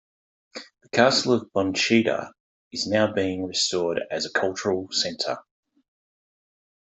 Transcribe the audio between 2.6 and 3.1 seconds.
is